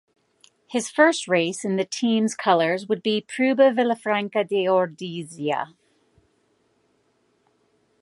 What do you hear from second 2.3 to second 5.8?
colours would be Prueba Villafranca de Ordizia.